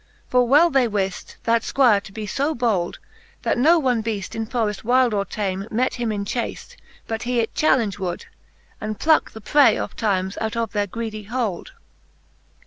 For 0.29 0.47
well 0.47 0.71
they 0.71 0.87
wift, 0.87 1.35
that 1.43 1.63
Squire 1.63 2.01
to 2.01 2.11
be 2.11 2.25
fo 2.25 2.55
bold. 2.55 2.97
That 3.43 3.59
no 3.59 3.77
one 3.77 4.01
beaft 4.01 4.33
in 4.33 4.47
forreft 4.47 4.83
wylde 4.83 5.13
or 5.13 5.25
tame 5.25 5.67
Met 5.69 5.93
him 5.93 6.11
in 6.11 6.25
chafe, 6.25 6.75
but 7.05 7.21
he 7.21 7.39
it 7.39 7.53
challenge 7.53 7.99
would. 7.99 8.25
And 8.81 8.97
plucke 8.99 9.29
the 9.29 9.41
pray 9.41 9.77
oftimes 9.79 10.39
out 10.41 10.57
of 10.57 10.71
their 10.71 10.87
greedy 10.87 11.25
hould. 11.25 11.73